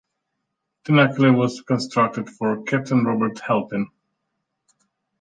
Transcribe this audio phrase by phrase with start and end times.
[0.83, 3.89] Tinakilly was constructed for Captain Robert Halpin.